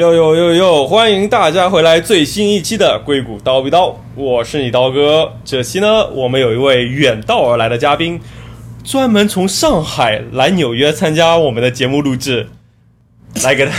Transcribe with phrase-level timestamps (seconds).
[0.00, 0.86] 哟哟哟哟！
[0.86, 5.30] 欢迎大家回来最新一期的硅谷刀逼刀，我是你刀哥。
[5.44, 8.18] 这期呢，我们有一位远道而来的嘉宾，
[8.82, 12.48] 专门从上海来纽约参加我们的节目录制，
[13.44, 13.72] 来给他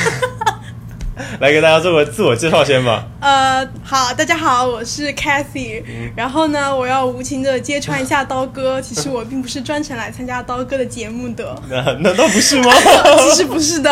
[1.41, 3.07] 来给大家做个自我介绍先吧。
[3.21, 5.81] 呃，好，大家好，我是 Cathy。
[6.15, 12.71] 然后呢，我要无情的揭穿一下刀哥， 其实我并不是专程来参加刀哥的节目的， 那难道不是吗？
[13.23, 13.91] 其实不是的。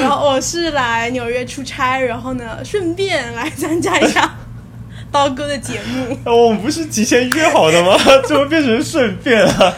[0.00, 4.34] 然后我是来纽约出差，然后呢，顺便来参加一下
[5.10, 6.18] 刀哥的节目。
[6.24, 7.96] 我们不是提前约好的吗？
[8.26, 9.74] 怎么变成顺便了？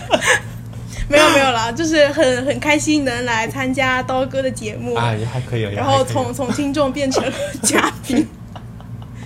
[1.09, 5.61] 没有没有啦，就是很很开心能来参加刀哥的节目，啊，也还可以。
[5.61, 8.27] 也还可以然后从从听众变成了嘉宾，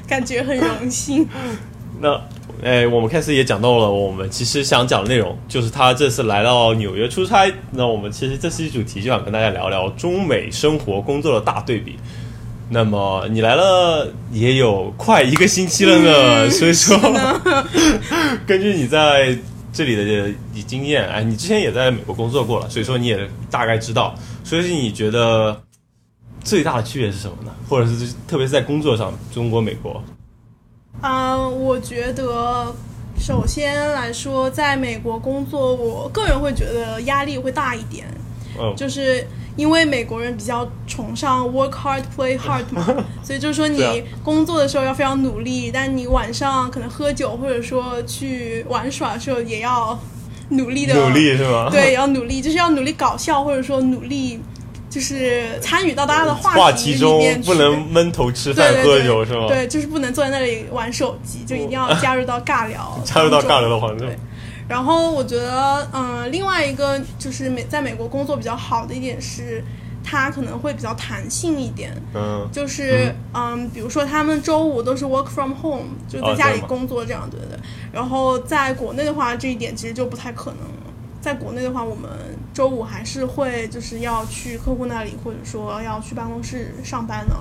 [0.06, 1.27] 感觉很荣幸。
[2.00, 2.20] 那，
[2.62, 7.50] 哎，我们开始也讲到了我们其实想讲的内容，就是他这次来到纽约出差。
[7.72, 11.97] 那我们其实这期主题就想跟大家聊聊中美生活工作的大对比。
[12.69, 16.97] 那么你来了也有快一个星期了呢， 所以说，
[18.47, 19.36] 根据你在
[19.72, 20.33] 这里的
[20.66, 24.14] 经验，哎，你之前也在美国工作过了，所以说你也大概知道。
[24.44, 25.61] 所以你觉得
[26.44, 27.50] 最大的区别是什么呢？
[27.69, 30.03] 或者是特别是在工作上，中国、美国？
[31.03, 32.75] 嗯，我觉得
[33.19, 38.06] 首先来说，在美国工作，我个人会觉得压力会大一点，
[38.59, 42.84] 嗯，就是因为美国人比较崇尚 work hard play hard 嘛，
[43.23, 49.98] 所以就是说你工作的时候要非常努力，但你晚上可能喝酒或者说去玩耍的时候也要
[50.51, 51.69] 努力的努力是吗？
[51.71, 54.41] 对，要努力，就是要努力搞笑，或者说努力
[54.91, 59.47] 就是参与到大家的话题里中不能闷头吃饭喝酒是吗？
[59.47, 64.19] 对，就是不能坐在那里玩手机，就一定要加入到尬聊 加入到尬聊的环境对。
[64.69, 69.65] 然后我觉得，嗯、另外一个就是美在美国工作比较好的一点是，
[70.04, 71.91] 它可能会比较弹性一点。
[72.15, 77.59] 嗯，就是嗯比如说他们周五都是 work from home，就在家里工作这样，对对对。
[77.92, 80.79] 然后在国内的话，这一点其实就不太可能了。
[81.20, 82.10] 在国内的话，我们
[82.54, 87.34] 周五还是会就是要去客户那里，或者说要去办公室上班呢。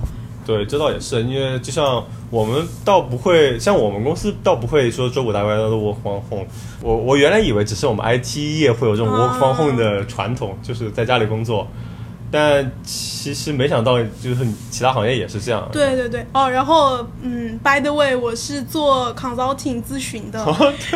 [0.45, 6.45] 对，这倒也是，因为就像我们倒不会，像我们公司倒不会说周五大家都 work from home。
[6.81, 11.67] 我我原来以为只是我们 IT 业会有这种 work from home 的传统，就是在家里工作，
[12.31, 15.67] 但其实没想到就是其他行业也是这样。
[15.71, 20.45] 对对对，哦，然后嗯，by the way，我是做 consulting 咨询的，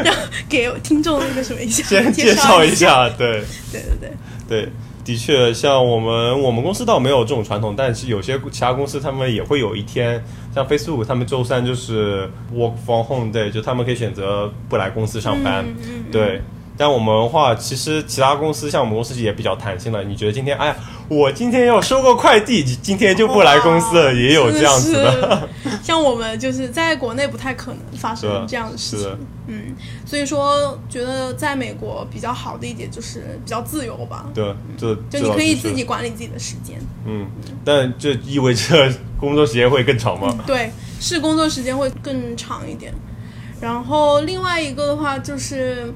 [0.04, 0.14] 让
[0.48, 2.76] 给听众那个什么一下，先介介绍一一。
[2.76, 4.10] 下，对对对
[4.48, 4.70] 对，对，
[5.04, 10.24] 的确，像我们我们公司倒没有这种传统，但是有些其他公司他们也会有一天，
[10.54, 16.42] 像 Facebook 他们周三就是 work from home day，就他们可以选择不来公司上班，嗯嗯嗯对。
[16.76, 20.04] 但我们的话，其实其他公司像我们公司也比较弹性了。
[20.04, 20.76] 你觉得今天，哎呀，
[21.14, 25.48] 我今天要收个快递，今天就不来公司了，也有这样子的。
[25.84, 29.76] 像我们就是在国内不太可能发生这样的事情，嗯，
[30.06, 37.28] 所以说觉得在美国比较好的一点就是比较自由吧，对，就就你可以自己管理自己的时间，嗯，
[37.64, 40.36] 但这意味着工作时间会更长吗？
[40.48, 42.94] 对，是工作时间会更长一点。
[43.62, 45.94] 然后另外一个的话就是，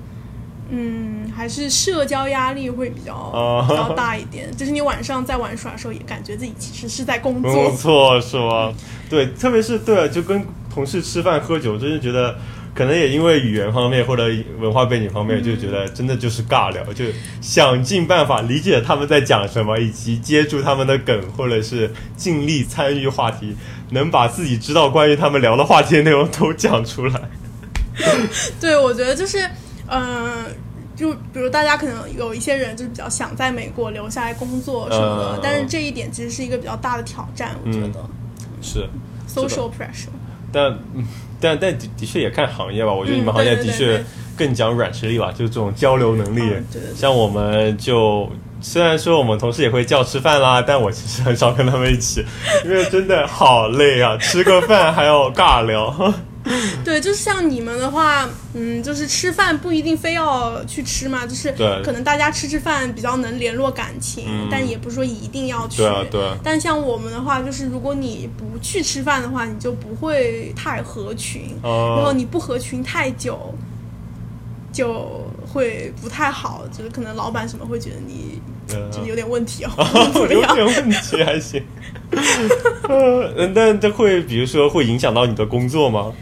[0.69, 4.55] 嗯，还是社交压力会比较、哦比较大一点。
[4.55, 7.53] 就是你晚上在玩耍的时候，也感觉自己其实是在工作。
[7.53, 8.73] 工作是吗？
[9.09, 12.35] 对，特别是对啊，就跟同事吃饭喝酒，真是觉得
[12.75, 14.25] 可能也因为语言方面或者
[14.59, 17.06] 文化背景方面，就觉得真的就是尬聊，就
[17.41, 23.56] 想尽办法理解他们在讲什么，以及接住他们的梗，或者是尽力参与话题，
[23.91, 27.22] 能把自己知道关于他们聊的话题的内容都讲出来。
[28.61, 29.39] 对，我觉得就是，
[29.87, 30.45] 嗯、
[30.95, 38.00] 就比如大家可能有一些人就是比较想在美国留下来工作什么的，嗯但是这一点其实是一个比较大的挑战，我觉得、
[38.62, 38.88] 是
[39.27, 40.09] ，social pressure。
[40.51, 41.06] 但嗯
[41.39, 44.03] 但但的的确也看行业吧，我觉得你们嗯行业的确
[44.35, 46.41] 更讲软实力吧，就是这种交流能力。
[46.41, 48.27] 嗯对对对像我们就
[48.59, 52.25] 虽然说我们同事也会叫吃饭啦，但我其实很少跟他们一起，
[52.65, 56.13] 因为真的好累啊，吃个饭还要尬聊。
[56.83, 61.51] 对，就是像你们的话，嗯，就是吃饭不一定非要去吃嘛，就是
[61.83, 65.77] 可能大家吃吃饭比较能联络感情，嗯但也不是说一定要去。
[65.77, 73.53] 对啊对啊但像我们的话，就是如果你不去吃饭的话，你就不会太合群，然后哦，你不合群太久，
[74.71, 78.39] 就会不太好，就是可能老板什么会觉得你
[78.73, 79.71] 嗯就是有点问题哦，
[80.29, 80.41] 有？
[80.53, 81.63] 点问题还行。
[82.88, 86.13] 呃，但这会比如说会影响到你的工作吗？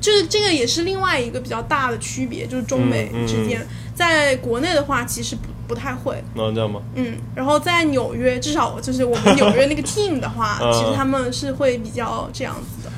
[0.00, 6.22] 嗯，在就是这个也是另外一个比较大的区别，就是中美嗯嗯之间，在国内的话，其实不不太会。
[6.34, 6.80] 能这样吗？
[6.94, 12.90] 嗯，然后在纽约，至少就是我们纽约那个 team 的话， 嗯其实他们是会比较这样子的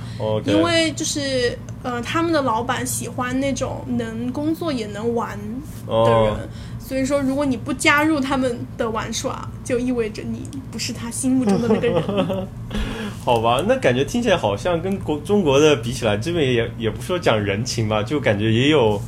[0.47, 6.33] 因为就是呃，他们的老板喜欢那种能工作也能玩的人。
[6.33, 6.37] 哦，
[6.79, 12.49] 所以说，如果你不加入他们的玩耍，就意味着你不是他心目中的那个人。
[13.25, 19.01] 好吧，那感觉听起来好像跟国中国的比起来，这边也也不说讲人情吧，就感觉也有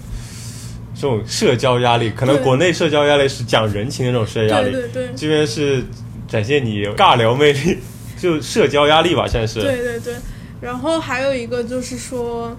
[0.94, 2.10] 这种社交压力。
[2.10, 5.82] 可能国内社交压力是讲人情的那种社交压力，对对对，这边是
[6.28, 7.78] 展现你尬聊魅力，
[8.16, 9.60] 就社交压力吧，现在是。
[9.60, 10.14] 对对对，
[10.60, 12.56] 然后还有一个就是说，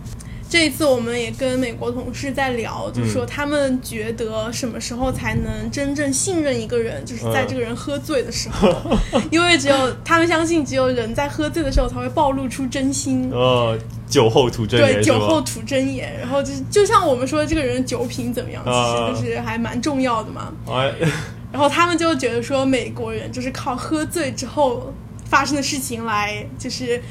[0.56, 8.74] 这一次我们也跟美国同事在聊，就是说他们觉得什么时候才能真正信任一个人，就是在嗯这个人喝醉的时候，
[9.30, 9.75] 因为只有
[10.06, 13.30] 他们相信，只有人在喝醉的时候才会暴露出真心。
[13.34, 15.04] 呃，酒后吐真，言是吧？
[15.04, 20.54] 酒后吐真言，然后就是就像我们说这个人酒品怎么样，啊其实就是还蛮重要的嘛。
[20.69, 20.90] 哎，
[21.51, 24.94] 然后他们就觉得说美国人就是靠喝醉之后
[25.25, 27.01] 发生的事情来，就是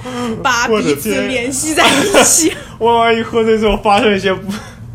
[0.43, 4.53] 把彼此联系在一起， 万万一喝醉之后发生一些不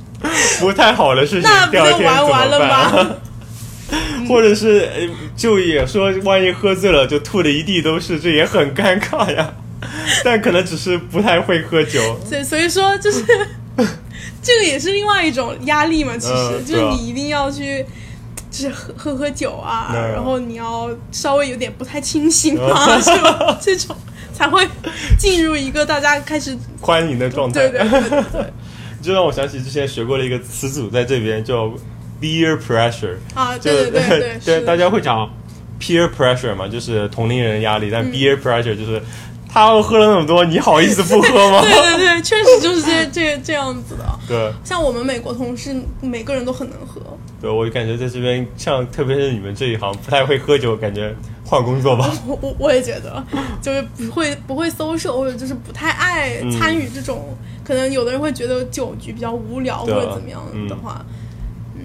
[0.60, 2.94] 不太好的事情，那不就第二天怎么玩完了办？
[2.96, 3.16] 吗？
[4.30, 9.54] 或者是呃就也说，万一喝醉了就吐的一地都是，这也很尴尬呀。
[10.24, 13.24] 但可能只是不太会喝酒，所以所以说就是
[14.42, 17.86] 这个也是另外一种压力嘛，其实、就是你一定要去。
[18.52, 23.56] 就是喝喝喝酒啊，嗯然后你要稍微有点不太清醒啊，是吧？
[23.62, 23.96] 这种
[24.40, 24.66] 才会
[25.18, 27.68] 进入一个大家开始欢迎的状态。
[27.68, 28.54] 对对对对对
[29.04, 31.70] 这让我想起之前学过的一个词组，在这边叫
[32.22, 35.30] peer pressure，啊，就对对对 对，大家会讲
[35.78, 39.02] peer pressure 嘛，就是同龄人压力，嗯但 peer pressure 就是
[39.52, 41.60] 他喝了那么多，你好意思不喝吗？
[41.68, 44.20] 对对对，确实就是这这这样子的。
[44.26, 47.02] 对像我们美国同事，每个人都很能喝。
[47.42, 51.16] 对，我就感觉在这边，像特别是你们这一行不太会喝酒，感觉
[51.46, 52.12] 换工作吧。
[52.28, 53.24] 我我我也觉得，
[53.62, 57.38] 就是不会不会 social，或者就是不太爱嗯参与这种。
[57.64, 61.06] 可能有的人会觉得酒局比较无聊，或者怎么样的话，
[61.76, 61.84] 嗯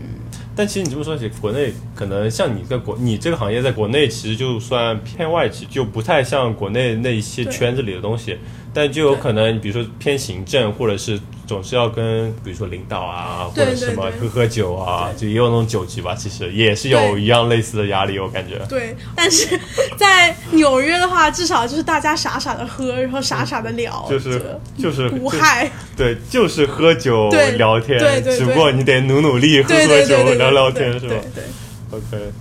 [0.56, 8.38] 但其实你这么说起，国内可能像你在国你这个行业在国内其实就算偏外企，就不太像国内那一些圈子里的东西，
[8.74, 18.58] 但就有可能比如说偏行政，或者是总是要跟比如说领导啊，或者什么喝喝酒啊，就也有那种酒局吧，其实也是有一样类似的压力，我感觉。
[18.68, 18.96] 对。
[19.14, 19.58] 但是
[19.96, 25.70] 在纽约的话，至少就是大家傻傻的喝，然后傻傻的聊，就是就是无害。
[25.96, 31.44] 对，就是喝酒聊天，对对对只不过你得努努力喝喝酒聊聊天，是吧对对。
[31.90, 32.32] ？OK。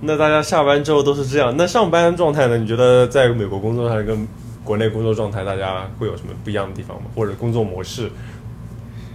[0.00, 2.56] 那大家下班之后都是这样，那上班状态呢？
[2.56, 4.26] 你觉得在美国工作还跟
[4.68, 7.08] 国内工作状态，大家会有什么不一样的地方吗？
[7.14, 8.10] 或者工作模式、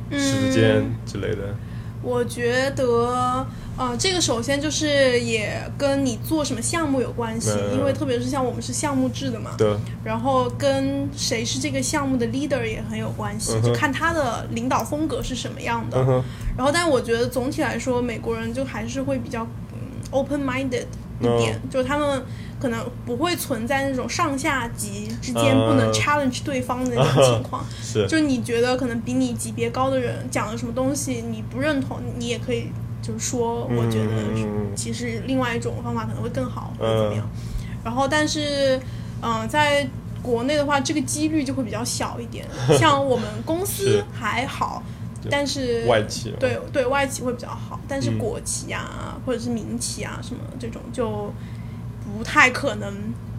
[0.09, 1.53] 时间嗯之类的？
[2.01, 3.45] 我觉得，
[3.77, 15.99] 呃，这个首先就是也跟你做什么项目有关系，嗯因为特别是像我们是项目制的嘛，对，然后跟谁是这个项目的 leader 也很有关系，嗯就看他的领导风格是什么样的。
[15.99, 16.23] 嗯，
[16.57, 19.77] 然后，但我觉得总体来说，美国人就还是会比较嗯
[20.09, 21.02] open minded 一
[21.37, 22.23] 点，嗯就是他们
[22.59, 27.65] 可能不会存在那种上下级之间嗯不能 challenge 对方的那种情况。
[27.81, 32.67] 是，就是你觉得可能比你级别高的人讲了什么东西你不认同，你也可以
[33.01, 37.29] 就是说，我觉得嗯其实另外一种方法可能会更好，或嗯者怎么样。
[37.83, 38.79] 然后，但是，
[39.21, 39.85] 嗯、在
[40.21, 42.45] 国内的话，这个几率就会比较小一点。
[42.79, 51.33] 像我们公司还好，对但是外企对对外企会比较好，但是嗯国企啊、或者是民企啊什么这种就
[52.17, 52.93] 不太可能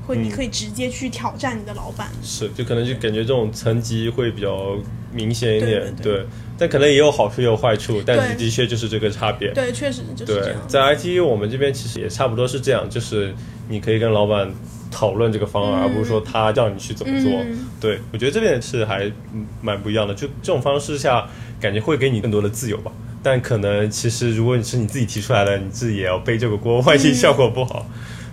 [0.06, 2.08] 会，你嗯可以直接去挑战你的老板。
[2.22, 4.76] 是，就可能就感觉这种层级会比较
[5.12, 6.26] 明显一点，对对
[6.56, 9.52] 但可能也有好处也有坏处，但是的确就是这个差别。
[9.52, 10.68] 对，确实就是这对样，。
[10.68, 13.34] 在 IT 我们这边其实也差不多是这样，就是
[13.68, 14.52] 你可以跟老板
[14.94, 17.32] 讨论这个方案，嗯而不是说他叫你去怎么做。
[17.32, 21.26] 嗯对我觉得这边是还嗯蛮不一样的，就这种方式下，
[21.60, 22.92] 感觉会给你更多的自由吧。
[23.22, 27.84] 但可能其实如果你是你自己提出来的，你自己也要背这个锅，万一嗯效果不好。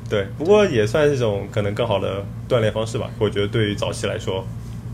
[0.09, 3.09] 对，不过也算是一种可能更好的锻炼方式吧。
[3.17, 4.45] 我觉得对于早期来说，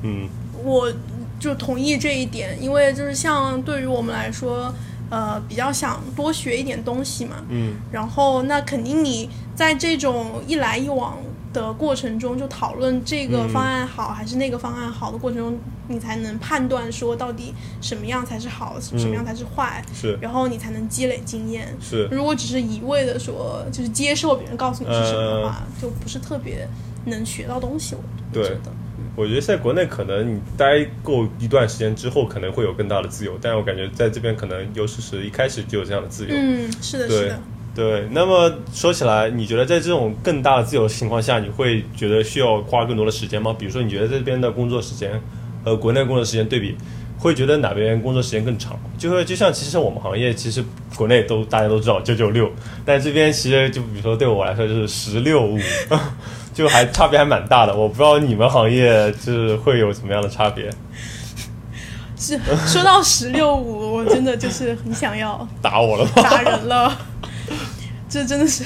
[0.03, 0.29] 嗯，
[0.63, 0.91] 我
[1.39, 4.73] 就同意这一点，因为就是像对于我们来说，
[5.09, 7.37] 呃，比较想多学一点东西嘛。
[7.49, 11.17] 嗯，然后那肯定你在这种一来一往
[11.61, 21.67] 的过程中，就讨论这个嗯方案好还是那个方案好的过程中，你才能判断说到底什么样才是好，嗯什么样才是坏，是然后你才能积累经验。
[21.81, 26.67] 是，如果只是一味的说，就是接受别人告诉你是什么的话，就不是特别
[27.05, 27.95] 能学到东西。
[27.95, 28.71] 我觉得，
[29.15, 36.35] 我觉得在国内可能你待够一段时间之后，可能会有更大的自由，但是我感觉在这边可能优势是一开始就有这样的自由。
[36.35, 37.41] 嗯，是的，是的。
[37.77, 43.55] 对，那么说起来，你觉得在这种更大的自由的情况下，你会觉得需要花更多的时间吗？
[43.55, 45.21] 比如说，你觉得这边的工作时间
[45.63, 46.75] 和国内工作时间对比，
[47.19, 48.75] 会觉得哪边工作时间更长？
[48.97, 50.65] 就会就像其实我们行业，其实
[50.95, 52.51] 国内都大家都知道九九六，
[52.83, 55.59] 但这边其实就比如说对我来说就是十六五，
[56.55, 57.75] 就还差别还蛮大的。
[57.75, 60.67] 我不知道你们行业就是会有什么样的差别？
[62.19, 66.11] 是说到十六五，我真的就是很想要打我了吗？
[66.15, 66.97] 打人了，
[68.09, 68.63] 这真的是。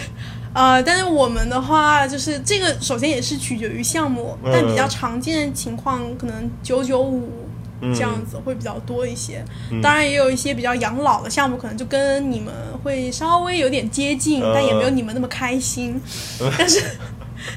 [0.54, 7.48] 呃，但是我们的话，就是这个首先也是取决于项目，嗯但比较常见的情况可能九九五
[7.80, 9.42] 嗯这样子会比较多一些。
[9.82, 15.98] 当然也有一些比较养老的项目，可能就跟你们会稍微有点接近，嗯但也没有你们那么开心。
[16.58, 16.84] 但是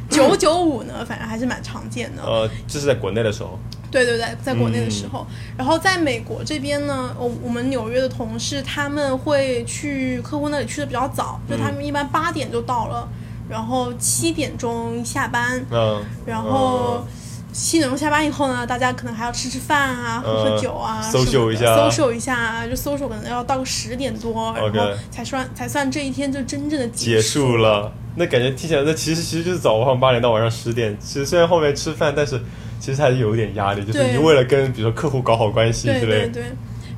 [0.09, 2.23] 九九五呢，反正还是蛮常见的。
[2.23, 3.59] 呃，这是在国内的时候，
[3.95, 5.11] 对对对，在国内的时嗯。
[5.11, 13.09] 候，然后在美国这边呢，我我们纽约的同事他们会去客户那里去的比较早，就他们一般八点就到了，
[13.49, 17.07] 然后七点钟下班，嗯，然后
[17.53, 27.53] 七点钟下班以后呢，大家可能还要吃吃饭啊，喝喝酒啊嗯什么的 social 一下，social 一下啊，就 social 可能要到个十点多，然后才算才算这一天就真正的结束。
[27.53, 27.57] 束。
[27.59, 27.93] 了。
[28.17, 30.97] 那感觉听起来，那其实其实就是早上八点到晚上十点。
[31.01, 32.41] 其实虽然后面吃饭，但是
[32.85, 36.43] 其实还是有一点压力，就是你为了跟比如说客户搞好关系对之类对。
[36.43, 36.45] 对。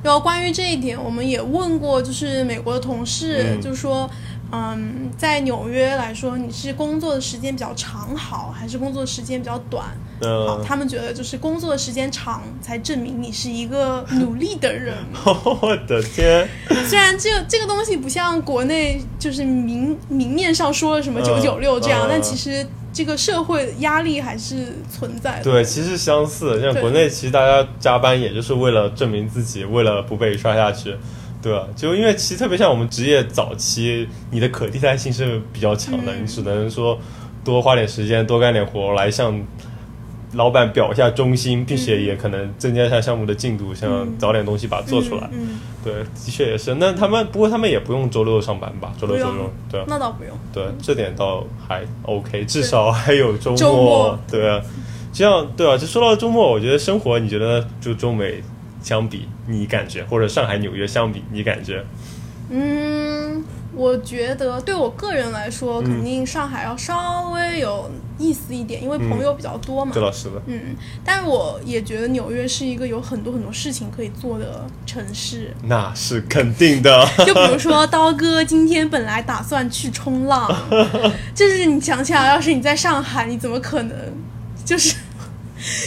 [0.03, 4.09] 然后关于这一点，我们也问过，就是美国的同事，嗯就说，
[4.51, 9.85] 嗯，在纽约来说，你是工作的时间比较长好，还是工作的时间比较短
[10.21, 10.59] 好？
[10.59, 14.93] 嗯，他们觉得就是工作的时间长，才证明你是一个努力的人。
[15.25, 16.47] 我的天，
[16.87, 22.65] 虽然这个这个东西不像国内就是明明面上说了什么嗯九九六这样，嗯但其实
[22.97, 25.43] 这个社会压力还是存在的。
[25.43, 26.59] 对，其实相似。
[26.59, 30.95] 像国内，其实大家加班也就是为了证明自己，为了不被刷下去。
[31.39, 31.67] 对吧？
[31.75, 36.99] 就因为其实特别像我们职业早期，你的可替代性是比较强的，嗯你只能说
[37.45, 39.39] 多花点时间，多干点活来向
[40.37, 45.27] 老板表一下忠心，并且也可能增加一下项目的进度，想嗯早点东西把它做出来。
[45.33, 46.75] 嗯，对，的确也是。
[46.75, 48.93] 那他们不过他们也不用周六上班吧？
[48.99, 50.31] 周六周六，对嗯那倒不用。
[50.53, 53.57] 对，这点倒还 OK，至少还有周末。
[53.57, 54.61] 周末对啊，
[55.11, 55.75] 这样对啊。
[55.75, 58.41] 就说到周末，我觉得生活，你觉得就中美
[58.81, 61.83] 相比，你感觉或者上海、纽约相比，你感觉？
[62.49, 63.43] 嗯，
[63.77, 70.01] 我觉得对我个人来说，肯定上海要稍微有意思一点，因为朋友比较多嘛这。
[70.01, 70.41] 倒是的。
[70.47, 75.55] 嗯，但是我也觉得纽约是一个有很多很多事情可以做的城市。
[75.63, 77.07] 那是肯定的。
[77.23, 80.51] 就比如说，刀哥今天本来打算去冲浪，
[81.35, 83.95] 就是你想想，要是你在上海，你怎么可能
[84.65, 84.95] 就是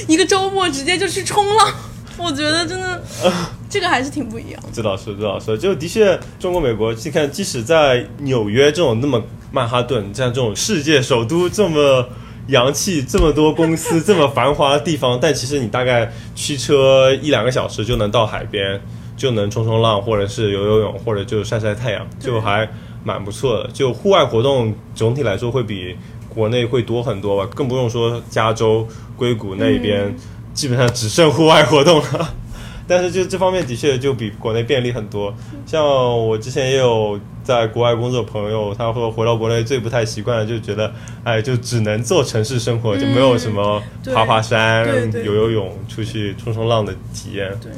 [0.06, 1.74] 一个周末直接就去冲浪？
[2.22, 3.02] 我觉得真的，
[3.68, 4.68] 这个还是挺不一样的。
[4.72, 12.06] 这倒是，这倒是，就的确，中国、美国，你看，即使在纽约这种那么曼哈顿这样这种世界首都这么
[12.48, 18.80] 洋气、这么多公司、这么繁华的地方， 但其实你大概驱车一两个小时就能到海边，
[19.16, 22.68] 就能冲冲浪，或者是游游泳，或者就晒晒太阳，就还
[23.02, 23.70] 蛮不错的。
[23.72, 25.96] 就户外活动总体来说会比
[26.28, 28.86] 国内会多很多吧，更不用说加州、
[29.16, 30.14] 硅谷那边。
[30.54, 32.34] 基本上只剩户外活动了。
[32.86, 35.32] 但是就这方面的确就比国内便利很多。
[35.64, 40.92] 像我之前也有在国外工作的朋友，他说回到国内最不太习惯的就觉得，
[41.22, 43.80] 哎，就只能做城市生活，就没有什么
[44.12, 44.88] 爬爬山、
[45.24, 47.48] 游游泳、出去冲冲浪的体验。
[47.60, 47.70] 对。
[47.70, 47.72] 对，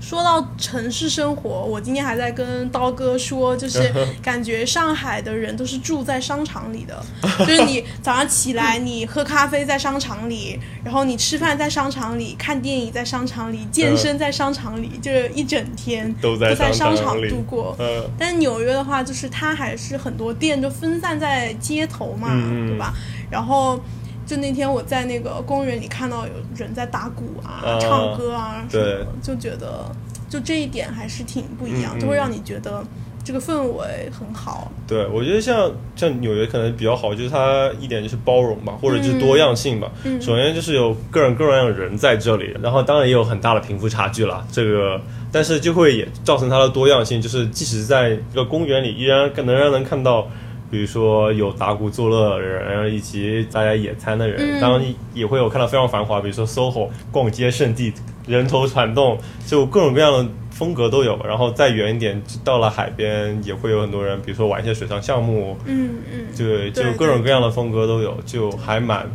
[0.00, 7.02] 说到城市生活，我今天还在跟刀哥说，就是 感觉上海的人都是住在商场里的，
[7.40, 17.74] 就是你早上起来，你喝咖啡在商场里，然后你吃饭在商场里，看电影在商场里，健身在商场里，就是一整天都在在商商场里度过。
[17.78, 22.28] 呃，但纽约的话，就是它还是很多店就分散在街头嘛，
[22.66, 22.92] 对吧？
[23.30, 23.80] 然后
[24.30, 29.90] 就那天我在那个公园里看到有人在打鼓啊、啊唱歌啊什么对，就觉得
[30.28, 32.80] 就这一点还是挺不一样，就会让你觉得
[33.24, 34.70] 这个氛围很好。
[34.86, 39.90] 对，我觉得像像纽约可能比较好，就是它一点就是包容吧，或者就是多样性吧。
[40.04, 44.46] 嗯首先就是有各种各样的人在这里，然后当然也有很大的贫富差距了。
[44.52, 45.00] 这个，
[45.32, 50.28] 但是就会也造成它的多样性，就是即使在一个公园里，依然能让人看到。
[50.70, 54.60] 比如说有打鼓作乐的人，以及大家野餐的人，嗯。
[54.60, 57.92] 当然也会有看到非常繁华，比如说 SOHO 逛街圣地，
[58.26, 61.18] 人头攒动，就各种各样的风格都有。
[61.26, 69.10] 然后再远一点，到了海边，也会有很多人，比如说玩一些水上项目，嗯嗯，对，就各种各样的风格都有，就还蛮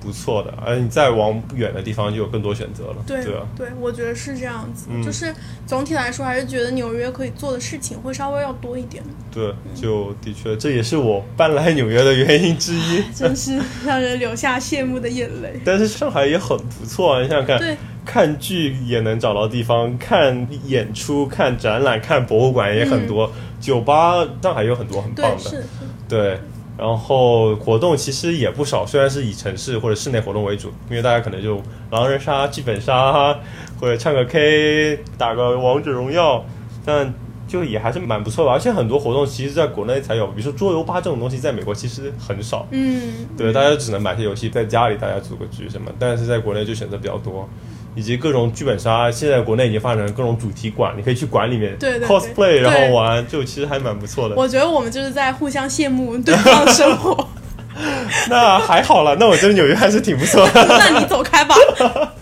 [0.00, 2.96] 不错的，而你再往远的地方就有更多选择了。
[3.06, 3.22] 对
[3.56, 4.86] 对我觉得是这样子。
[4.90, 5.32] 嗯就是
[5.66, 13.02] 总体来说，还是觉得纽约可以做的事情会稍微要多一点，对，就的确这也是我搬来纽约的原因之一。
[13.14, 15.60] 真是让人流下羡慕的眼泪。
[15.64, 23.30] 但是上海也很不错啊，你想想看，对，看剧也能找到地方，看演出、看展览、看博物馆也很多，
[23.60, 25.62] 酒吧上海有很多很棒的。
[26.08, 26.40] 对，
[26.80, 31.60] 然后活动其实也不少，虽然是以城市或者室内活动为主，因为大家可能就
[31.90, 33.38] 狼人杀、剧本杀，
[33.78, 36.42] 或者唱个 K、打个王者荣耀，
[36.82, 37.12] 但
[37.46, 38.50] 就也还是蛮不错的。
[38.50, 42.66] 而且很多活动其实在国内才有，比如说桌游吧这种东西，在美国其实很少。
[42.70, 47.46] 嗯，对，大家只能买些游戏在家里大家组个局什么，但是在国内就选择比较多。
[47.94, 54.34] 以及各种剧本杀，现在国内已经发展成各种主题馆，你可以去馆里面 cosplay，然后玩，就其实还蛮不错的。
[54.36, 57.28] 我觉得我们就是在互相羡慕对方的生活。
[58.28, 60.66] 那还好了，那我觉得纽约还是挺不错的。
[60.66, 61.54] 那你走开吧。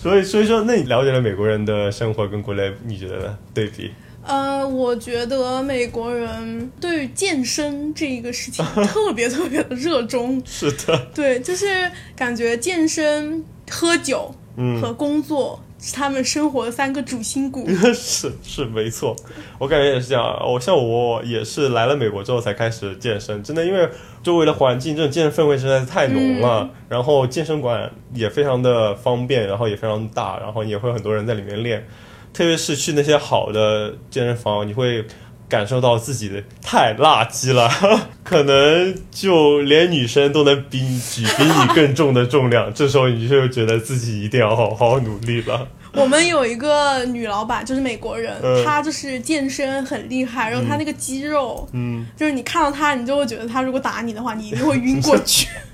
[0.00, 3.92] 所以，所以说，那你了解了美国人的生活跟国内，你觉得呢对比？
[4.24, 10.40] 呃，我觉得美国人对于健身这一个事情特别特别的热衷。
[10.46, 17.66] 是的，对，就是感觉健身、喝酒嗯和工作是他们生活的三个主心骨。
[17.94, 19.16] 是是没错，
[19.58, 20.24] 我感觉也是这样。
[20.46, 23.88] 我像我也是来了美国之后才开始健身，真的，因为
[24.22, 31.86] 周围的环境这种健身氛围实在是太浓了，然后健身馆也非常的方便，然后也非常大，然后也会有很多人在里面练。
[32.32, 35.04] 特别是去那些好的健身房，你会
[35.52, 37.68] 感受到自己的太垃圾了，
[38.24, 45.68] 可能就连女生都能比你举比你更重的重量，这时候你就觉得自己一定要好好努力了。
[45.92, 48.64] 我们有一个女老板，就是美国人，嗯。
[48.64, 55.48] 她就是健身很厉害，然后她那个肌肉，嗯，就是你看到她，你就会觉得她如果打你的话，你一定会晕过去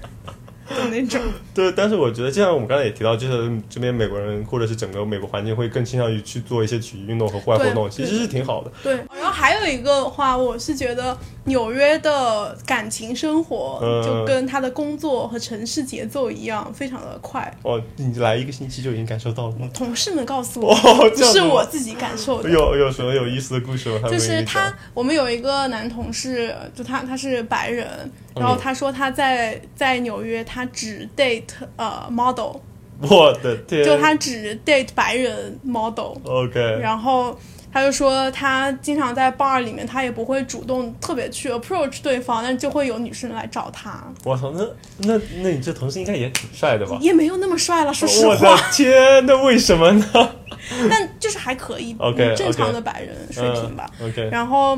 [0.70, 1.20] 的那种。
[1.54, 8.70] 对，但是我觉得，就像我们刚才也提到，就是这边美国人或者是整个美国环境会更倾向于去做一些体育运动和户外活动，其实是挺好的。
[8.82, 17.52] 对，然后还有一个话，我是觉得纽约的感情生活嗯就跟他的工作和城市节奏一样，非常的快。
[17.62, 19.68] 哦，你来一个星期就已经感受到了吗？
[19.74, 22.48] 同事们告诉我，哦，不这是我自己感受的。
[22.50, 24.08] 有有什么有意思的故事吗？
[24.08, 27.86] 就是他，我们有一个男同事，就他他是白人，
[28.34, 31.44] 然后嗯他说他在在纽约，他只 date
[31.76, 32.56] 呃 model，
[33.00, 37.38] 我的天，就他只 date 白人 model，OK，然后
[37.72, 44.64] 他就说他经常在 bar 里面，他也不会主动特别去 approach 对方，但就会有女生来找他，我操，那
[44.98, 46.98] 那那你这同事应该也挺帅的吧？
[47.00, 50.30] 也没有那么帅了，说实我话，的天，那为什么呢？
[50.90, 53.88] 但就是还可以 OK，嗯正常的白人水平吧。
[54.00, 54.76] 嗯？OK，然后，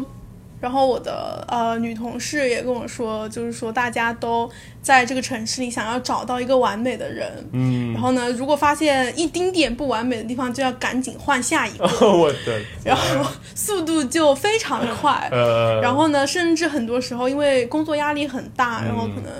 [0.61, 4.49] 然后我的呃女同事也跟我说，就是说大家都
[4.83, 15.29] 在这个城市里想要找到一个完美的人，嗯，然后呢，如果发现一丁点不完美的地方，就要赶紧换下一个， 我的， 然后速度就非常快。
[15.33, 18.87] 呃，然后呢，甚至很多时候因为工作压力很大，嗯。
[18.87, 19.33] 然后可能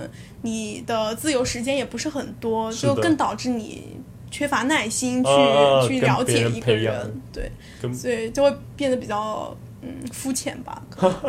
[0.43, 3.97] 你的自由时间也不是很多，就更导致你
[4.31, 6.85] 缺乏耐心去、呃去了解一个人。
[6.85, 7.51] 人，对，
[7.93, 10.81] 所以就会变得比较嗯肤浅吧，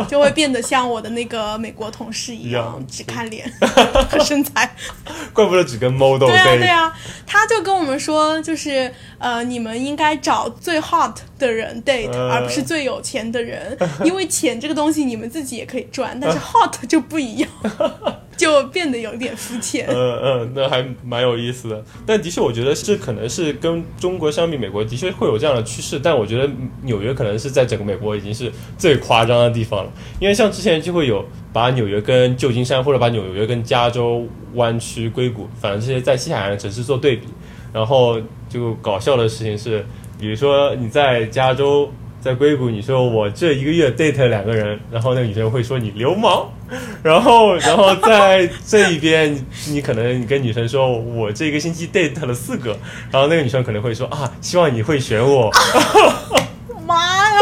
[0.09, 2.65] 就会变得像我的那个美国同事一一样。
[2.65, 3.49] 样，只看脸
[4.09, 4.75] 和身材。
[5.33, 6.93] 怪不得只跟 model 对啊，对啊，
[7.25, 12.29] 他就跟我们说，就是呃，你们应该找最 hot 的人 date，、呃。
[12.33, 17.49] 而不是最有钱的人， 因为钱这个东西你们自己也可以赚，但是 hot 就不一样，
[18.41, 19.85] 就变得有点肤浅。
[19.87, 21.85] 嗯嗯，那还蛮有意思的。
[22.07, 25.99] 但的确，我觉得是可能是跟中国相比，美国的确会有这样的趋势。
[25.99, 26.49] 但我觉得
[26.81, 29.91] 纽约可能是在整个美国已经是最夸张的地方了。
[30.19, 31.23] 因为像之前就会有
[31.53, 37.27] 把纽约跟旧金山，或者把纽约跟加州湾区、硅谷，反正这些在西海岸的城市做对比。
[37.71, 39.85] 然后就搞笑的事情是，
[40.19, 41.91] 比如说你在加州。
[42.21, 46.47] 在硅谷，你说我这一个月 date 两个人，然后那个女生会说你流氓，
[47.01, 52.77] 然后，然后在这一边，你你可能你跟女生说，我这个星期 date 了四个，
[53.11, 55.51] 然后那个女生可能会说啊，希望你会选我。
[56.85, 57.39] 妈呀！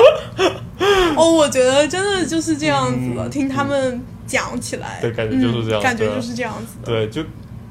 [1.15, 6.86] 哦，我觉得真的就是这样子的，嗯听他们讲起来，对感觉就是这样嗯感觉就是这样子的。
[6.86, 7.24] 对，就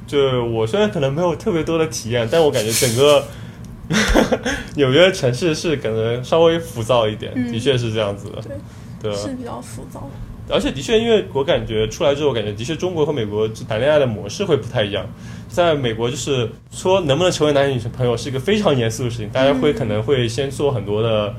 [0.06, 3.24] 就我虽然可能没有特别多的体验，但我感觉整个
[4.76, 8.42] 纽约城市是可能稍微浮躁一点，嗯的确是这样子的。
[9.00, 10.08] 对，是比较浮躁。
[10.50, 15.06] 而且的确，因为我感觉出来之后，感觉的确中国和美国谈恋爱的模式会不太一样。
[15.48, 21.34] 在美国，就是说能不能成为男女朋友是一个非常严肃的事情，大家会可能会先做很多的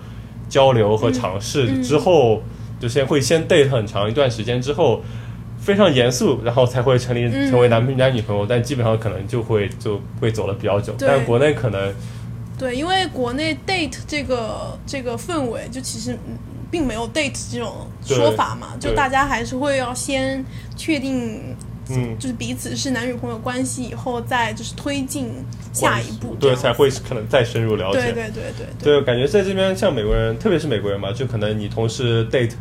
[0.47, 2.41] 交流和尝试，嗯之后
[2.79, 5.01] 就先会先 date 很长一段时间之后，
[5.59, 10.93] 非常严肃，然后才会成立嗯成为男男女朋友，但基本上可能就会就会走的比较久。
[10.99, 11.91] 但国内可能
[12.59, 16.37] 对，因为国内 date 这个这个氛围，就其实嗯
[16.69, 20.45] 并没有 date 这种说法嘛，就大家还是会要先
[20.75, 21.55] 确定，
[21.89, 22.15] 嗯。
[22.19, 25.31] 就是彼此是男女朋友关系以后，再就是推进
[25.73, 28.01] 下一步对，才会可能再深入了解。
[28.01, 28.93] 对对对对对。
[28.99, 32.51] 对，感觉在这边像美国人，特别是美国人嘛，就可能你同时 date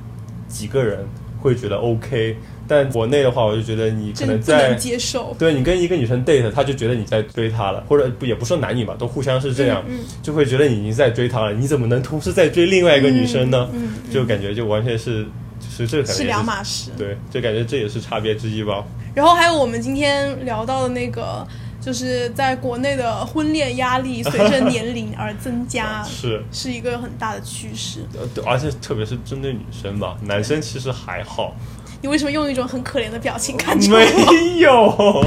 [0.49, 1.07] 几个人
[1.43, 5.35] 会觉得 OK，但国内的话，我就觉得你可能在能接受。
[5.38, 13.68] 对你跟一个女生 date，他就觉得你在追她了，或者不也不说男女吧，都互相是这样，嗯就会觉得你已经在追她了，你怎么能同时在追另外一个女生呢？
[14.12, 15.24] 就感觉就完全是，
[15.59, 16.90] 就是这可能是也两码事。
[16.98, 18.85] 对，就感觉这也是差别之一吧。
[19.14, 21.44] 然后还有我们今天聊到的那个，
[21.81, 28.00] 就是在国内的婚恋压力随着年龄而增加， 是，是一个很大的趋势。
[28.14, 31.57] 呃而且特别是针对女生吧，男生其实还好，
[32.01, 33.99] 你为什么用一种很可怜的表情看着我？
[33.99, 35.25] 没有，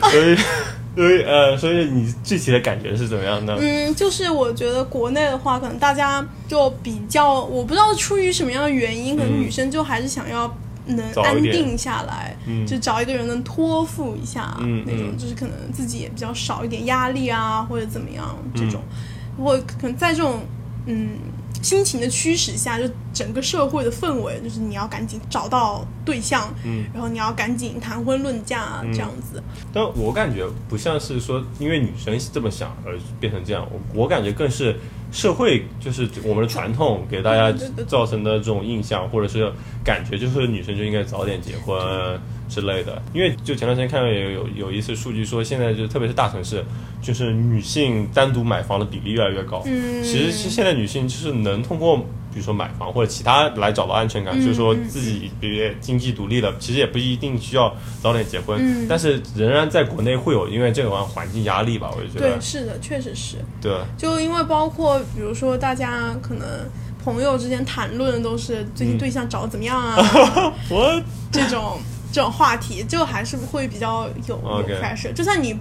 [0.10, 0.36] 所以，
[0.96, 3.56] 所以呃，所以你具体的感觉是怎么样的？
[3.60, 10.52] 嗯，就是我觉得国内的话，可能大家就比较，我不知道出于什么样的原因，可能嗯女生就还是想要
[10.86, 12.66] 能安定下来，嗯。
[12.66, 18.80] 就找一个人能托付一下、嗯那种，嗯就是可能自己也比较少一点压力啊，或者怎么样这种，
[19.38, 19.44] 嗯。
[19.44, 20.40] 或可能在这种
[20.86, 21.10] 嗯
[21.62, 26.84] 心情的驱使下，就整个社会的氛围就是你要赶紧找到对象，嗯。
[26.92, 28.92] 然后你要赶紧谈婚论嫁、嗯。
[28.92, 29.42] 这样子，
[29.72, 34.76] 但我感觉不像是说因为女生这么想而变成这样，我我感觉更是
[35.12, 37.52] 社会就是我们的传统给大家
[37.86, 39.52] 造成的这种印象，或者是
[39.84, 41.76] 感觉，就是女生就应该早点结婚
[42.50, 43.00] 之类的。
[43.14, 46.62] 因为就前段时间看到有有有一次数据说，现在就特别是大城市，
[47.00, 49.62] 就是女性单独买房的比例越来越高。
[49.64, 52.04] 嗯其实其实现在女性就是能通过。
[52.32, 63.38] 比如说买房或者其他来找到安全感，嗯就是说嗯自己比如经济独立了，其实也不一定需要早点结婚，嗯但是仍然在国内会有因为这个环境压力吧，我就觉对，得，是的，确实是。
[63.60, 66.46] 对，就因为包括比如说大家可能
[67.04, 69.96] 朋友之间谈论的都是最近对象找的怎么样啊，
[70.70, 71.80] 我这种
[72.12, 75.12] 这种话题，就还是会比较有有 OK pressure。
[75.12, 75.56] 就算你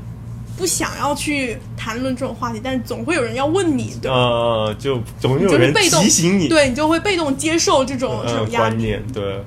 [0.58, 4.18] 不想要去谈论这种话题，但是总会有人要问你，对吧？
[4.18, 8.76] 呃，就总你有人提醒你，对你就会被动接受这种、这呃种压力。
[8.76, 9.42] 观念，对，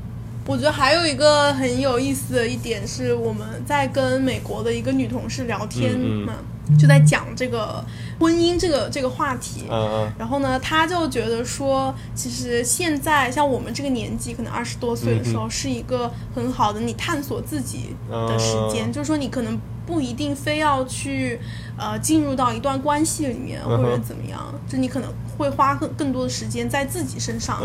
[0.46, 6.34] 我觉得还有一个很有意思的一点是，我们在跟美国的一个女同事聊天嗯嗯嘛，
[6.78, 7.84] 就在讲这个
[8.22, 9.64] 婚姻这个这个话题。
[9.68, 18.88] 嗯嗯然后呢，他就觉得说，其实现在像我们这个年纪，可能二十多岁的时候，是一个很好的你探索自己的时间。
[18.88, 21.40] 嗯就是说，你可能不一定非要去
[21.76, 27.60] 呃进入到一段关系里面，或者怎么样，就你可能会花更更多的时间在自己身上。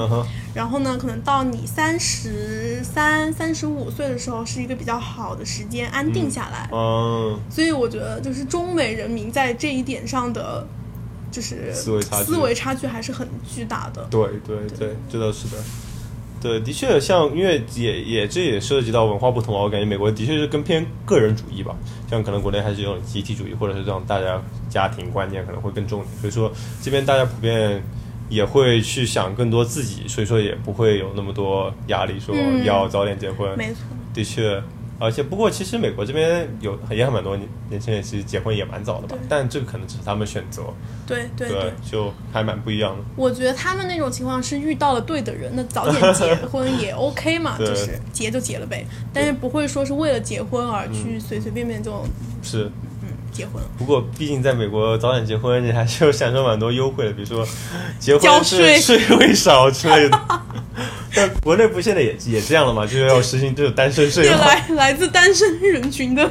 [0.54, 6.68] 然后呢，可能到你三十三、三十五岁的时候，是一个比较好的时间，安定下来。
[6.72, 10.42] 嗯，所以我觉得，就是中美人民在这一点上的，
[11.32, 14.08] 就是思维差距思维差距还是很巨大的。
[14.10, 15.58] 对对对，这倒是的。
[16.40, 21.76] 对，的确，像因为也也这也涉及到文化不同啊，我感觉美国的确是更偏个人主义吧，
[22.08, 27.84] 像可能国内还是有种集体主义，或者是这种大家家庭观念可能会更重一点，所以说这边大家普遍
[28.30, 33.58] 也会去想更多自己，所以说也不会有那么多压力，说嗯要早点结婚。
[33.58, 33.78] 没错，
[34.14, 34.62] 的确，
[35.00, 40.64] 而且不过其实美国这边有也很蛮多年年轻人其实结婚也蛮早的吧，但这个可能只是他们选择，
[41.06, 41.74] 对对对。
[41.90, 43.04] 就还蛮不一样的。
[43.16, 52.04] 我觉得他们那种情况是遇到了对的人，那早点结婚也 OK 嘛， 就是结就结了呗，但是不会说是为了结婚而去随随便便就
[52.42, 52.72] 是，嗯
[53.38, 53.64] 结婚。
[53.78, 57.48] 不过毕竟在美国早点结婚，你还是有享受蛮多优惠的，比如说
[58.00, 60.20] 结婚是税 税会少之类的。
[61.16, 66.30] 但国内不现在也也这样了嘛，就是要实行这种单身税 来来自单身人群的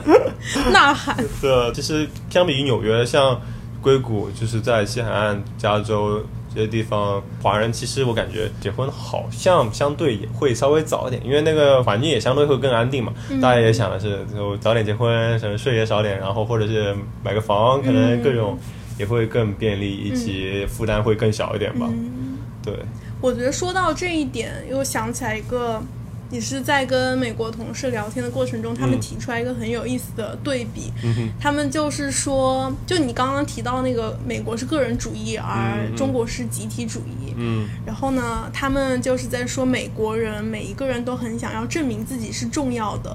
[0.71, 1.16] 呐喊。
[1.40, 3.40] 对，其实相比于纽约，像
[3.81, 6.25] 硅谷，就是在西海岸、加州
[6.57, 13.12] 这些地方，华人其实我感觉结婚好像相对也会稍微早一点，因为那个环境也相对会更安定嘛。
[13.42, 18.59] 大家也想的是，就早点结婚，可能税也少点，然后或者是买个房，可能各种
[18.99, 21.87] 也会更便利，以及负担会更小一点吧。
[21.90, 22.75] 嗯，对，
[23.21, 25.79] 我觉得说到这一点，又想起来一个，
[26.31, 30.93] 也是在跟美国同事聊天的过程中，他们嗯提出来一个很有意思的对比。
[31.03, 37.35] 嗯，他们就是说，就你刚刚提到那个美国是个人主义，而中国是集体主义。
[37.37, 37.69] 嗯。
[37.85, 43.15] 然后呢，他们就是在说美国人每一个人都很想要证明自己是重要的。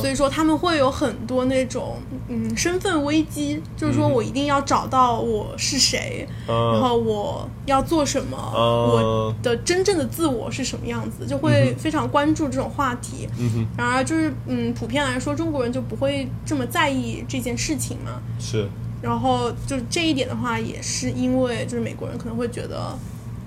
[0.00, 1.96] 所以说他们会有很多那种
[2.28, 13.28] 嗯身份危机，就是说嗯我一定要找到我是谁，然啊后我要做什么，嗯我的真正的自我是什么样子，就会非常关注这种话题。
[13.38, 18.20] 嗯哼，然而就是嗯，普遍来说，中国人就不会这么在意这件事情嘛。
[18.38, 18.68] 是，
[19.00, 22.96] 然后就是这一点的话，也是因为就是美国人可能会觉得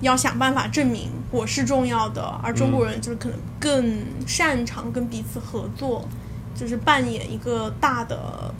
[0.02, 6.08] 要想办法证明我是重要的，而中国人就是可能更擅长跟彼此合作，
[6.56, 8.54] 就是扮演一个大的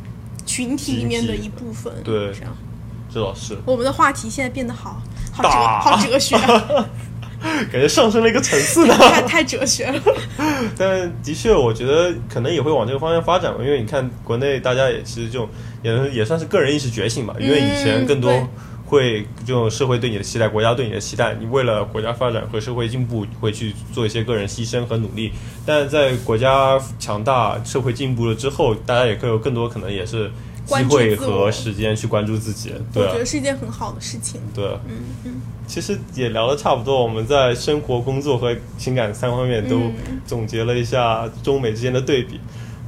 [0.46, 1.94] 群体里面的一部分。
[2.04, 2.56] 对这样。
[3.12, 6.38] 这倒是，我们的话题现在变得好好哲好哲学，
[7.72, 8.94] 感觉上升了一个层次呢。
[8.98, 10.02] 太太哲学了。
[10.78, 15.48] 但的确，我觉得可能也会往这个方向发展吧，因为你看国内大家也是这种，
[15.82, 17.36] 也也算是个人意识觉醒吧。
[17.40, 18.46] 因为以前更多对
[18.86, 25.32] 会这种社会对你的期待，国家对你的期待，你为了国家发展和社会进步，会去做一些个人牺牲和努力。
[25.64, 30.32] 但在国家强大、社会进步了之后，大家也更有更多可能也是
[30.70, 32.74] 机会和时间去关注自己。
[32.94, 34.40] 对啊我觉得是一件很好的事情。
[34.54, 42.40] 对，嗯嗯，其实也聊的差不多，我们在生活、工作和情感三方面都嗯总结了一下中美之间的对比。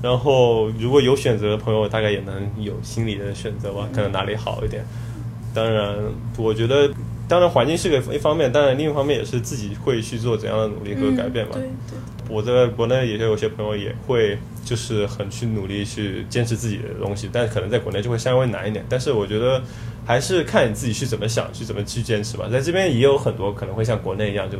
[0.01, 4.83] 然后，如果有选择的朋友，大概也能有心理的选择吧，看看哪里好一点。
[5.53, 5.95] 当然，
[6.37, 6.89] 我觉得，
[7.31, 11.53] 当然环境是个一方面，当然另一方面也是自己会去做怎样的努力和改变嘛。
[11.55, 18.85] 嗯对对，我在国内也有些朋友也会就是很去努力去坚持自己的东西，但可能在国内就会稍微难一点。
[18.89, 19.61] 但是我觉得
[20.05, 22.49] 还是看你自己去怎么想，去怎么去坚持吧。
[22.51, 24.57] 在这边也有很多可能会像国内一样，就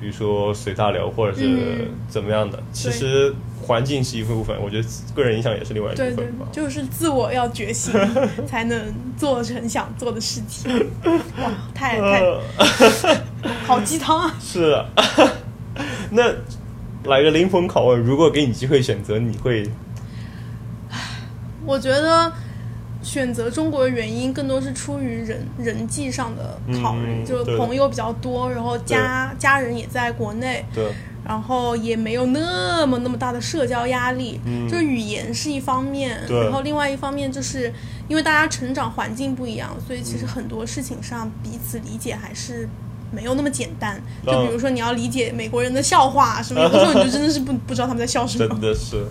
[0.00, 2.60] 比如说随大流或者是嗯怎么样的。
[2.72, 3.32] 其实
[3.62, 7.92] 环境是一部分，我觉得个人影响也是另外一部对对分吧。，就是自我要觉醒，
[8.46, 10.72] 才能做成想做的事情。
[11.04, 12.40] 哇，太太呃，
[13.66, 14.34] 好鸡汤啊！
[14.40, 14.86] 是啊。
[16.10, 16.22] 那
[17.04, 19.68] 来个灵魂拷问，如果给你机会选择，你会
[21.64, 22.32] 我觉得
[23.02, 30.90] 选择中国的原因更多是出于人人际上的考虑，就朋友比较多，然后家家人也在国内，对。
[31.22, 34.68] 然后也没有那么那么大的社交压力，嗯。
[34.68, 37.72] 就是语言是一方面，然后另外一方面就是
[38.08, 42.68] 因为大家成长环境不一样，所以其嗯实很多事情上彼此理解还是。
[43.12, 48.46] 没有那么简单，就嗯比如说你要理解美国人的笑话什么，有的时候你就真的是不不知道他们在笑什么。
[48.46, 49.04] 真的是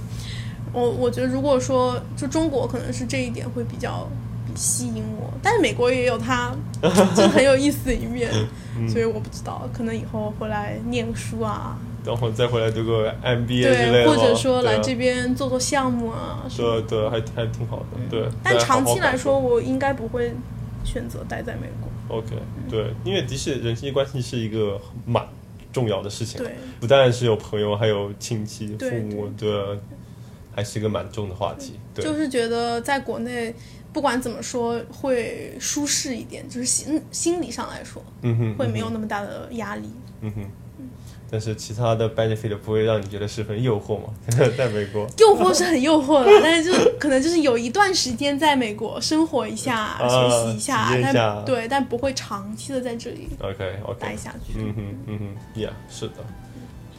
[0.73, 4.08] 我我觉得如果说就中国可能是这一点会比较
[4.45, 6.55] 比吸引我，但是美国也有它
[7.15, 8.32] 就很有意思的一面，
[8.77, 18.21] 嗯所以我不知道，可能以后回来念书啊，然后再回来读个 MBA 之类，的，或者说来这边做做项目啊对对，还还挺好的，对。
[18.21, 20.34] 嗯但长期来说，我应该不会
[20.86, 22.17] 选择待在美国。
[22.17, 22.27] ，OK，
[22.69, 25.23] 对，因为的确人际关系是一个蛮
[25.73, 29.51] 重要的事情，对，不但是有朋友，还有亲戚、父母，对，
[30.60, 33.56] 还是一个蛮重的话题，对，就是觉得在国内
[33.93, 39.89] 不管怎么说会舒适一点，就是心心理上来说嗯哼，会没有那么大的压力。
[40.19, 40.43] 嗯哼。
[41.32, 44.06] 但是其他的 benefit 不会让你觉得十分诱惑吗？
[44.58, 54.54] 在美国，诱惑是很诱惑的，但是就是 可能就是有一段时间在美国生活一下、学习一下，一下但对，但不会长期的在这里 OK OK，待下去。
[54.58, 56.15] 嗯哼嗯哼，Yeah，是的，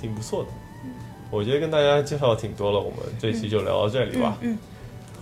[0.00, 0.48] 挺不错的。
[1.30, 4.36] 我觉得跟大家介绍挺多了，我们这期就聊到这里吧。
[4.40, 4.58] 嗯，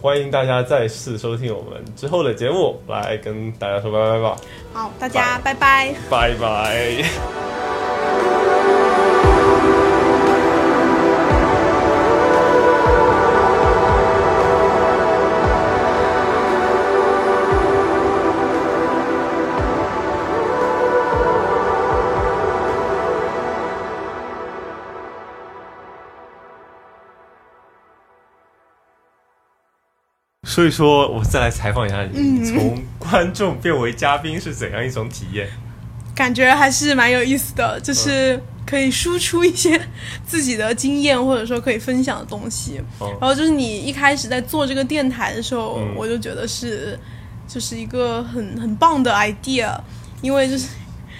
[0.00, 4.36] 欢迎大家再次收听我们之后的节目，来跟大家说拜拜吧，
[4.72, 5.94] 好，大家拜拜。
[6.08, 7.57] 拜拜。
[30.58, 35.48] 所以说，我再来采访一下你，从观众变为嘉宾是怎样一种体验？
[36.16, 39.80] 感觉还是蛮有意思的，就是可以输出一些
[40.26, 42.80] 自己的经验，或者说可以分享的东西。
[42.98, 43.16] 哦。
[43.20, 45.94] 然后就是你一开始在做这个电台的时候，嗯。
[45.94, 46.98] 我就觉得是
[47.46, 49.78] 就是一个很很棒的 idea，
[50.22, 50.66] 因为就是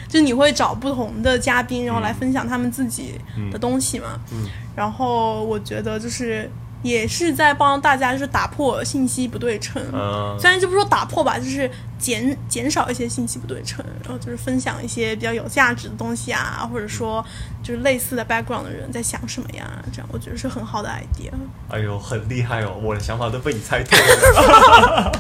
[0.09, 3.15] 就是你会找不同的嘉宾，然后来分享他们自己
[3.53, 4.19] 的东西嘛。
[4.33, 4.49] 嗯。
[4.75, 6.51] 然后我觉得就是
[6.83, 9.83] 也是在帮大家就是打破信息不对称。
[9.93, 17.25] 嗯虽然就不说打破吧，就是减减少一些信息不对称，然后就是分享一些比较有价值的东西啊，或者说
[17.63, 21.31] 就是类似的 background 的人在想什么呀，这样我觉得是很好的 idea。
[21.69, 22.77] 哎呦，很厉害哦！
[22.81, 25.13] 我的想法都被你猜透了。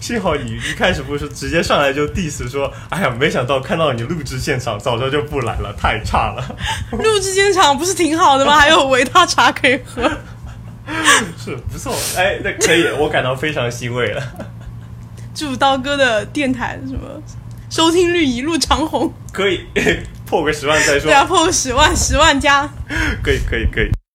[0.00, 6.56] 幸好你一开始不是直接上来就 diss 说，哎呀，没想到看到你录制现场，早知道就不来了，太差了。
[6.92, 8.56] 录制现场不是挺好的吗？
[8.56, 10.10] 还有维他茶可以喝。
[11.38, 14.22] 是不错，哎，那可以，我感到非常欣慰了。
[15.34, 17.22] 祝刀哥的电台什么
[17.70, 19.12] 收听率一路长虹。
[19.32, 19.60] 可以
[20.26, 21.12] 破个十万再说对。
[21.12, 22.68] 啊，破个十万，十万加。
[23.22, 23.90] 可以可以可以。